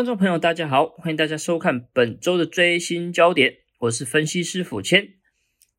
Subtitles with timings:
[0.00, 5.10] 观众朋友，大家好，欢迎大家收看本周的追星焦点，我是分析师傅谦。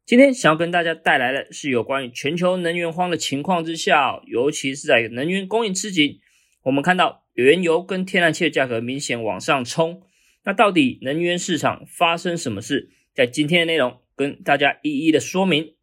[0.05, 6.19] 今天想要跟大家带来的是有关于全球能源荒的情况之下，尤其是在能源供应吃紧，
[6.65, 10.03] 我们看到原油跟天然气的价格明显往上冲。
[10.43, 12.91] 那到底能源市场发生什么事？
[13.15, 15.73] 在今天的内容跟大家一一的说明。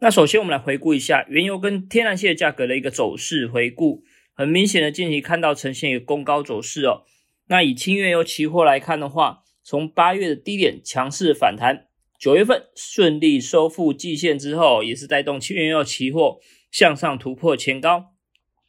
[0.00, 4.02] 那首先我们来回顾一下原油跟天然气的价格的一个走势回顾。
[4.34, 7.04] 很明显的，近期看到呈现一个攻高走势哦。
[7.48, 11.88] 那以轻原油期货来看的话，从八月的低点强势反弹，
[12.18, 16.38] 九月份顺利收复季线之后，也是带动轻原油期货
[16.70, 18.14] 向上突破前高。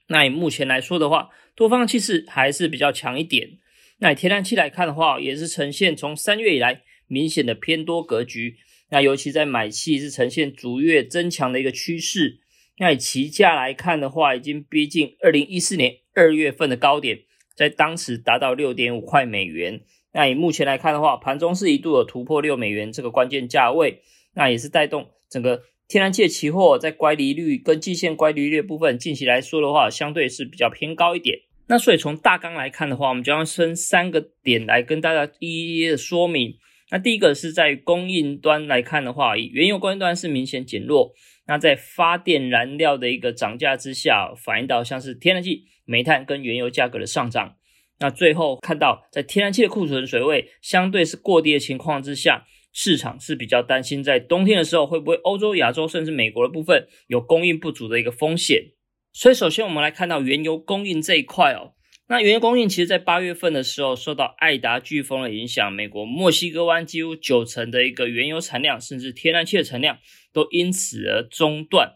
[0.08, 3.59] 那以目前来说的话，多方气势还是比较强一点。
[4.00, 8.58] 那以天然气来看的话，也是呈现从三月以来明显的偏多格局。
[8.90, 12.42] 那尤其在买气是呈现逐月增强的一个趋势。
[12.78, 17.22] 那以期价来看的话，已经逼近二零一四年二月份的高点，
[17.56, 19.82] 在当时达到六点五块美元。
[20.14, 24.02] 那以目前来看的话，盘中是一度有突破六美元这个关键价位，
[24.36, 31.40] 那也是带动整个天然气期货在乖离率跟季线乖离率部分，近期来说的话，相对是比较偏高一点。
[31.68, 36.56] 那所以从大纲来看的话，我们将要分三个点来跟大家一一的说明。
[36.94, 41.11] 那第一个是在供应端来看的话，原油供应端是明显减弱。
[41.47, 47.55] 那在发电燃料的一个涨价之下，反映到像是天然气、煤炭跟原油价格的上涨。
[47.97, 58.66] 那最后看到在天然气的库存水位相对是过低的情况之下，市场是比较担心在冬天的时候会不会欧洲、亚洲甚至美国的部分有供应不足的一个风险。
[59.11, 61.73] 所以首先我们来看到原油供应这一块哦。
[62.14, 69.97] 那原油供应其实，在八月份的时候，受到爱达飓风的影响，美国墨西哥湾几乎九成的一个原油产量，甚至天然气的产量，
[70.31, 71.94] 都因此而中断。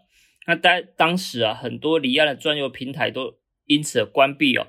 [0.47, 3.35] 那当当时啊，很多离岸的专油平台都
[3.67, 4.65] 因此而关闭哦。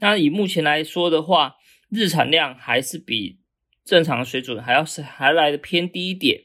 [0.00, 1.56] 那以目前来说的话，
[1.90, 3.40] 日产量还是比
[3.84, 6.44] 正常的水准还要是还来的偏低一点。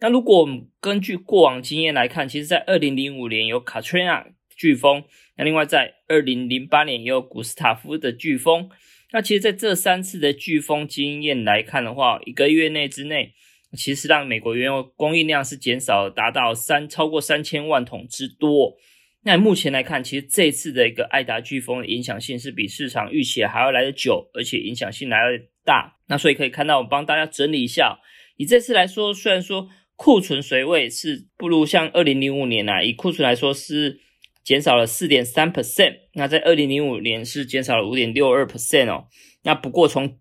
[0.00, 4.26] 那如果我们根据过往经验来看，其实在二零零五年有卡特琳娜。
[4.56, 5.04] 飓风，
[5.36, 8.70] 那另外在二零零八年也有古斯塔夫的飓风。
[9.12, 13.34] 那其实在这三次的飓风经验来看的话，一个月内之内，
[13.76, 18.74] 其实让美国原油供应量是减少达到三超过三千万桶之多。
[19.22, 25.98] 那目前来看，其实这次的一个爱达飓风的影响性是比市场预期还要来得久，而且影响性来得大。
[26.08, 27.98] 那所以可以看到，我帮大家整理一下，
[28.36, 34.00] 以这次来说，虽然说库存水位是不如像二零零五年啊，以库存来说是。
[34.46, 39.06] 减少了四点三 percent，那在二零零五年是减少了五点六二 percent 哦。
[39.42, 40.18] 那不过从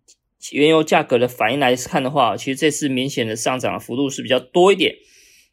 [0.52, 4.96] 原油价格的反应来看的话，其实这次明显的上涨的幅度是比较多一点。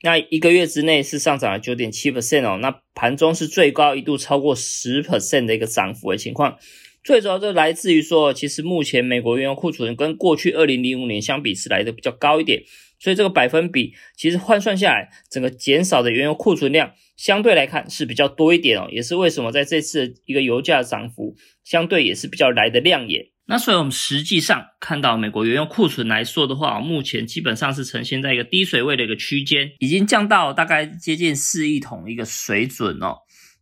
[0.03, 2.59] 那一个月之内是上涨了九点七 percent 哦。
[2.62, 6.56] 那盘中是最高一度超过十 percent 的一个涨幅的情况。
[7.04, 12.62] 最主要就来自于说，其实目前美国原油库存跟过去二零零五年相比是来的比较高一点。
[13.03, 23.27] 所以这个百分比其实换算下来，整个减少的原油库存量相对来看是比较多一点哦，也是为什么在这次一个油价涨幅相对也是比较来的亮眼。
[23.47, 33.17] 那所以我们实际上看到美国原油库存来说的话，目前基本上是呈现在一个低水位的一个区间，已经降到大概接近四亿桶一个水准哦。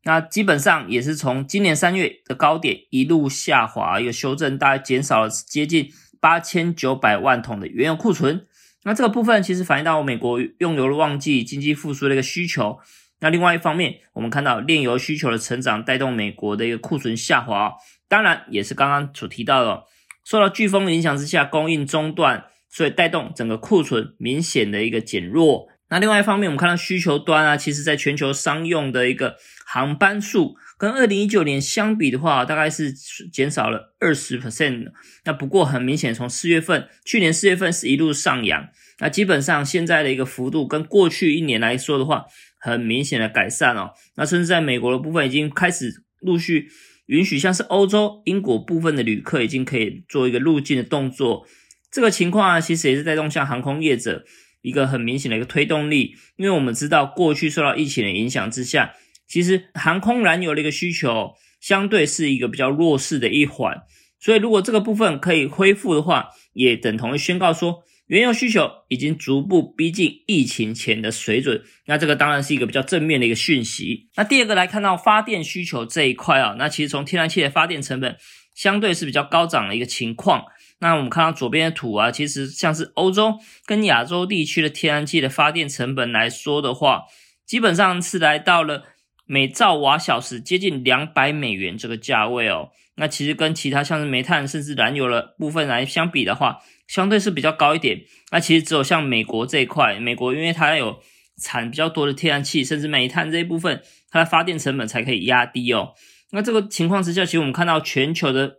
[0.05, 5.89] 那基本上也是从今年三月的高点一路下滑，一个修正，大概减少了接近
[6.21, 8.47] 八千九百万桶的原油库存。
[8.85, 12.79] 那这个部分其实反映到美国用油的旺季、经济复苏的一个需求。
[13.21, 17.75] 那另外一方面，我们看到炼油需求的成长带动美国的一个库存下滑，
[18.09, 19.85] 当然也是刚刚所提到的，
[20.25, 25.67] 受到飓风影响之下供应中断，所以带动整个库存明显的一个减弱。
[25.91, 29.37] 那另外一方面，我们看到需求端啊，其实在全球商用的一个
[29.67, 32.91] 航班数跟二零一九年相比的话，大概是
[33.31, 34.87] 减少了二十 percent。
[35.27, 38.67] 那不过很明显，从四月份，去年四月份是一路上扬，
[38.99, 42.25] 那基本上现在的一个幅度跟过去一年来说的话，
[42.59, 43.91] 很明显的改善哦。
[44.17, 45.93] 那甚至在美国的部分，已经开始
[46.23, 46.71] 陆续
[47.05, 51.47] 允许，像是欧洲、英国部分的旅客已经可以做一个入境的动作。
[51.93, 54.25] 这个情况啊，其实也是带动像航空业者。
[54.63, 58.93] 一个很明显的一个推动力，因为我们知道过去受到疫情的影响之下，
[59.31, 63.83] 其实航空燃油的一个需求相对是一个比较弱势的一环，
[64.19, 74.09] 所以如果这个部分可以恢复的话，也等同于宣告说原油需求已经逐步逼近疫情前的水准，那这个当然是一个比较正面的一个讯息。
[74.17, 78.17] 那第二个来看到发电需求这一块啊，那其实从天然气的发电成本
[78.53, 80.47] 相对是比较高涨的一个情况。
[80.81, 87.03] 那我们看到左边的图啊，其实像是欧洲跟亚洲地区的天然气的发电成本来说的话，
[87.47, 88.87] 基本上是来到了
[89.31, 92.71] 每兆瓦小时接近两百美元这个价位哦。
[92.97, 98.01] 那其实跟其他像是煤炭甚至燃油的部分来相比的话，相对是比较高一点。
[98.33, 101.01] 那其实只有像美国这一块，美国因为它有
[101.41, 103.81] 产比较多的天然气，甚至煤炭这一部分，
[104.11, 105.93] 它的发电成本才可以压低哦。
[106.33, 108.57] 那这个情况之下，其实我们看到全球的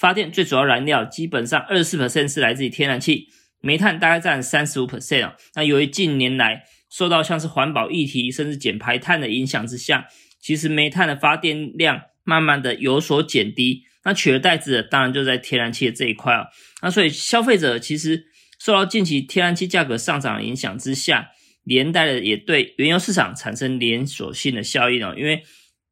[0.00, 3.28] 发电最主要燃料基本上二十四 percent 是来自于天然气，
[3.60, 5.34] 煤炭大概占三十五 percent 哦。
[5.54, 6.64] 那由于近年来
[6.96, 10.06] 受到像是环保议题甚至减排碳的影响之下，
[10.40, 16.46] 其实煤炭的发电量慢慢的有所减低，那取而代之的当然就在天然气的这一块啊。
[16.82, 18.26] 那所以消费者其实
[18.60, 21.30] 受到近期天然气价格上涨的影响之下，
[21.64, 25.12] 连带的也对原油市场产生连锁性的效应哦。
[25.18, 25.42] 因为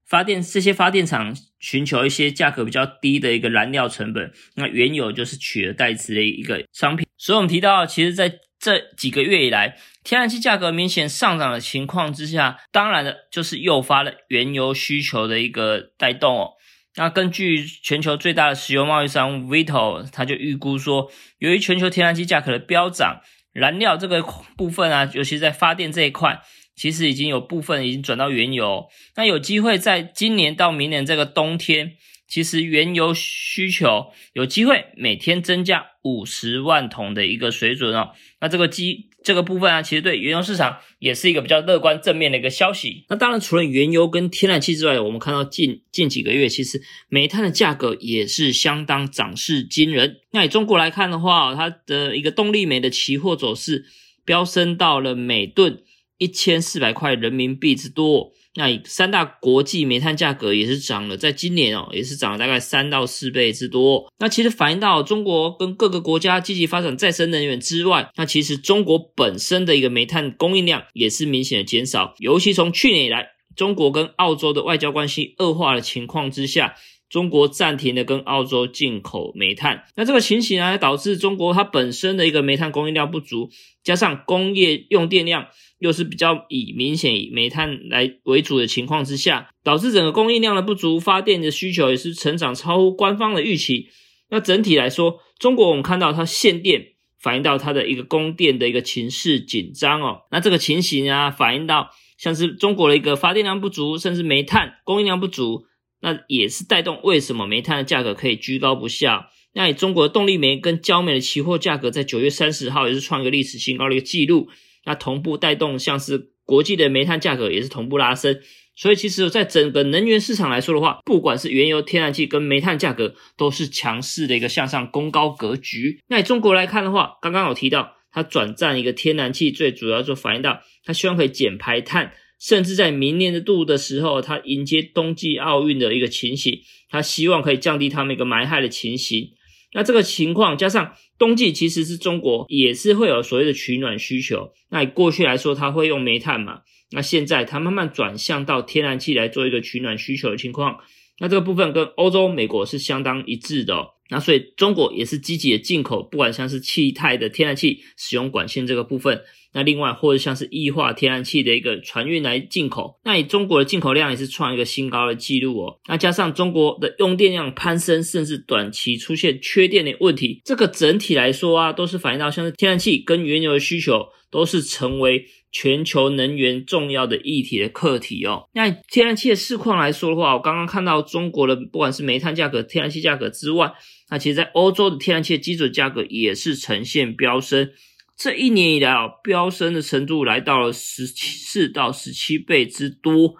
[0.06, 7.04] 发电这些发电厂寻求一些价格比较低的一个燃料成本，那原油就是取而代之的一个商品。
[7.16, 16.50] 所以我们提到，其实在这几个月以来，天然气价格明显上涨的情况之下，当然的就是诱发了原油需求的一个带动哦。
[16.96, 23.20] 那根据全球最大的石油贸易商 Vito，他就预估说，由于全球天然气价格的飙涨，
[23.52, 24.22] 燃料这个
[24.56, 26.42] 部分啊，尤其在发电这一块，
[26.74, 28.88] 其实已经有部分已经转到原油。
[29.16, 31.92] 那有机会在今年到明年这个冬天。
[32.28, 43.04] 其实原油需求有机会每天增加五十万桶的一个水准哦，那这个机这个部分啊，其实对原油市场也是一个比较乐观正面的一个消息。
[43.08, 50.16] 那当然，除了原油跟天然气之外，我们看到近近几个月，其实煤炭的价格也是相当涨势惊人。
[50.32, 53.84] 那以中国来看的话，它的一个动力煤的期货走势
[54.24, 55.82] 飙升到了每吨
[56.18, 58.32] 一千四百块人民币之多。
[58.54, 64.12] 那三大国际煤炭价格也是涨了，在今年哦，也是涨了大概三到四倍之多。
[64.18, 72.14] 那其实反映到中国跟各个国家积极发展再生能源之外，那其实中国本身的一个煤炭供应量也是明显的减少。
[72.18, 76.74] 尤其从去年以来，中国跟澳洲的外交关系恶化的情况之下，
[77.12, 79.84] 中国暂停了跟澳洲进口煤炭。
[79.96, 83.50] 那这个情形呢，导致中国它本身的一个煤炭供应量不足，
[83.84, 85.46] 加上工业用电量。
[85.78, 93.88] 又是比较以明显以煤炭来为主的情况之下，导致整个供应量的不足，发电的需求也是成长超乎官方的预期。
[94.30, 100.20] 那整体来说，中国我们看到它限电，反映到它的一个供电的一个情势紧张哦。
[100.30, 105.64] 那这个情形啊，反映到像是中国的一个发电量不足，甚至煤炭供应量不足，
[106.02, 109.30] 那也是带动为什么煤炭的价格可以居高不下。
[109.54, 114.48] 那以中国的动力煤跟焦煤的期货价格，在九月三十号也是创一个历史新高的一个记录。
[114.84, 118.40] 那同步带动，像是国际的煤炭价格也是同步拉升，
[118.74, 126.00] 所以其实在整个能源市场来说的话，不管是原油、天然气跟煤炭价格，都是强势的一个向上攻高格局。
[126.08, 132.12] 那中国来看的话，刚刚有提到，它转战一个天然气，最主要就反映到它希望可以减排碳，
[132.42, 139.28] 甚至在明年的度的时候，它迎接冬季奥运的一个情形，它希望可以降低他们一个埋害的情形。
[139.74, 144.50] 那这个情况加上冬季其实是中国也是会有所谓的取暖需求。
[144.70, 146.62] 那过去来说，它会用煤炭嘛？
[146.90, 150.78] 那现在它慢慢转向到天然气来做一个取暖需求的情况。
[151.20, 153.86] 那这个部分跟欧洲、美国是相当一致的。
[154.12, 159.22] 那所以中国也是积极的进口，不管像是气态的天然气使用管线这个部分。
[159.54, 165.78] 那另外，或者像是液化天然气的一个船运来进口，那以中国的进口量也是创一个新高的记录哦。
[165.88, 178.48] 那加上中国的用电量攀升，甚至短期出现缺电的问题，这个整体来说啊，都是反映到像是天然气跟原油的需求都是成为全球能源重要的议题的课题哦。
[178.54, 183.70] 那天然气的市况来说的话，我刚刚看到中国的不管是煤炭价格、天然气价格之外，
[184.10, 187.70] 那其实在欧洲的天然气基准价格也是呈现飙升。
[188.16, 193.34] 这一年以来啊，飙升的程度来到了十四到十七倍之多。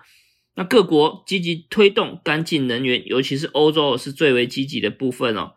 [0.54, 5.52] 那各国积极推动干净能源，尤其是欧洲是最为积极的部分哦。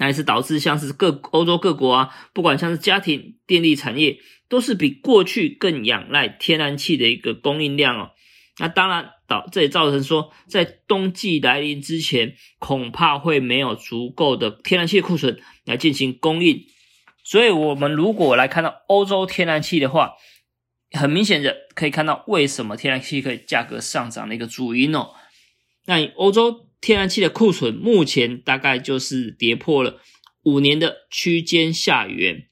[0.00, 8.12] 那也是导致像是各欧洲各国啊，不管像是家庭电力产业，都是比过去更仰赖天然气的一个供应量哦。
[8.58, 16.64] 那当然导这也造成说，在冬季来临之前，恐怕会没有足够的天然气库存来进行供应。
[17.22, 20.14] 所以，我们如果来看到欧洲天然气的话，
[20.92, 25.10] 很明显的可以看到为什么天然气可以价格上涨的一个主因哦。
[25.84, 30.00] 那欧洲天然气的库存目前大概就是跌破了
[30.42, 32.48] 五年的区间下缘，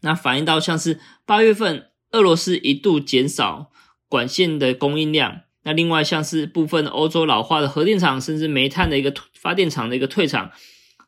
[0.00, 3.70] 那反映到像是八月份俄罗斯一度减少
[4.08, 10.50] 管线的供应量，那另外像是部分欧洲老化的核电厂，甚至煤炭的一个发电厂的一个退场。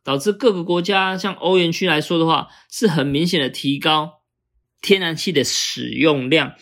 [0.05, 4.23] 导致各个国家，像欧元区来说的话，是很明显的提高
[4.81, 6.55] 天然气的使用量。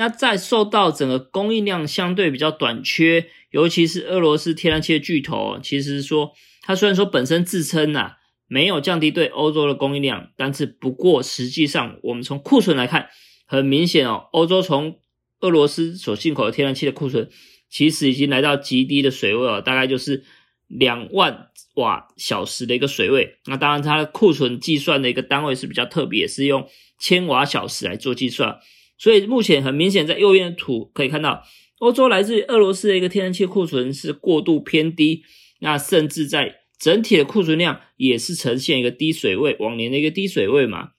[0.00, 8.12] 那在受到整个供应量相对比较短缺，尤其是俄罗斯天然气的巨头，其实说它虽然说本身自称呐
[8.48, 13.10] 没有降低对欧洲的供应量，但是不过实际上我们从库存来看，
[13.44, 15.00] 很明显哦，欧洲从
[15.40, 17.28] 俄罗斯所进口的天然气的库存，
[17.68, 20.24] 其实已经来到极低的水位哦，大概就是
[20.66, 23.36] 两万瓦小时的一个水位。
[23.44, 26.66] 那当然它的库存计算的一个单位是比较特别，是用
[26.98, 28.60] 千瓦小时来做计算。
[29.00, 31.42] 所以目前很明显，在右边的图可以看到，
[31.78, 35.22] 欧洲来自于俄罗斯的一个天然气库存是过度偏低，
[35.60, 40.90] 那甚至在整体的库存量也是呈现一个低水位，往年的一个低水位嘛，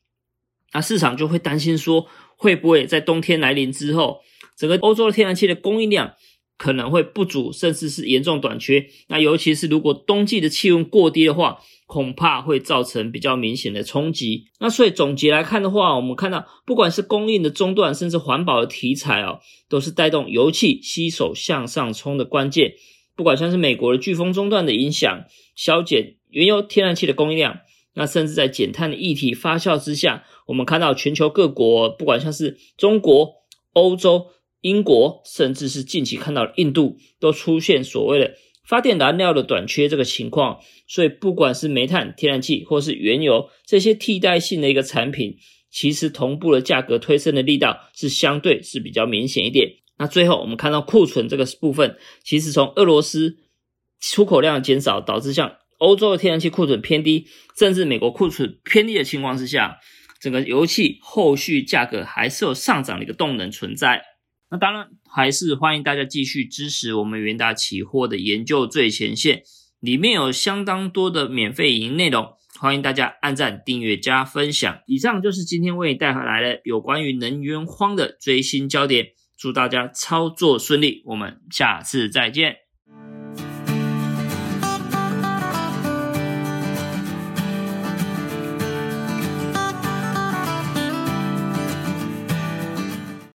[0.73, 4.21] 那市场就会担心说，会不会在冬天来临之后，
[4.57, 6.15] 整个欧洲的天然气的供应量
[6.61, 8.85] 可能会不足，甚至是严重短缺？
[9.07, 11.59] 那尤其是如果冬季的气温过低的话。
[11.91, 14.45] 恐怕会造成比较明显的冲击。
[14.61, 22.75] 那所以总结来看的话，我们看到不管是供应的中断，甚至环保的题材哦，都是带动油气吸手向上冲的关键。
[23.17, 27.59] 不管像是美国的飓风中断的影响，削减原油天然气的供应量，
[27.95, 33.33] 那甚至在减碳的议题发酵之下，我们看到全球各国，不管像是中国、
[33.73, 34.27] 欧洲、
[34.61, 38.35] 英国，甚至是近期看到印度，都出现所谓的。
[38.63, 45.35] 发电燃料的短缺这个情况，所以不管是煤炭、天然气或是原油这些替代性的一个产品，
[45.69, 49.67] 其实同步的价格推升的力道是相对是比较明显一点。
[49.97, 53.39] 那最后我们看到库存这个部分，其实从俄罗斯
[53.99, 57.25] 出口量减少导致像欧洲的天然气库存偏低，
[57.57, 59.79] 甚至美国库存偏低的情况之下，
[60.21, 64.03] 整个油气后续价格还是有上涨的一个动能存在。
[64.51, 69.43] 那当然，还是欢迎大家继续支持我们元大期货的研究最前线，
[69.79, 74.81] 里面有相当多的免费营内容，欢迎大家按赞、订阅、加分享。
[74.87, 82.60] 以上就是今天为你带回来的有关于能源荒的最新焦点，祝大家操作顺利，我们下次再见。